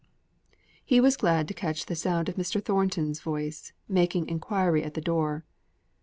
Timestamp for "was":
0.99-1.15